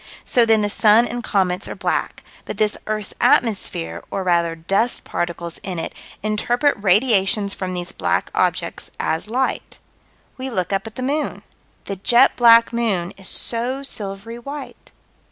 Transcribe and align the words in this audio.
So 0.25 0.47
then 0.47 0.63
the 0.63 0.67
sun 0.71 1.05
and 1.05 1.23
comets 1.23 1.67
are 1.67 1.75
black, 1.75 2.23
but 2.45 2.57
this 2.57 2.75
earth's 2.87 3.13
atmosphere, 3.21 4.03
or, 4.09 4.23
rather, 4.23 4.55
dust 4.55 5.03
particles 5.03 5.59
in 5.59 5.77
it, 5.77 5.93
interpret 6.23 6.75
radiations 6.83 7.53
from 7.53 7.75
these 7.75 7.91
black 7.91 8.31
objects 8.33 8.89
as 8.99 9.29
light. 9.29 9.77
We 10.39 10.49
look 10.49 10.73
up 10.73 10.87
at 10.87 10.95
the 10.95 11.03
moon. 11.03 11.43
The 11.85 11.97
jet 11.97 12.35
black 12.35 12.73
moon 12.73 13.11
is 13.15 13.27
so 13.27 13.83
silvery 13.83 14.39
white. 14.39 14.91